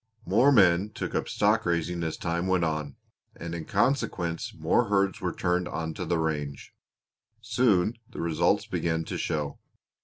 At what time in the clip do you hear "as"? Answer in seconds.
2.01-2.17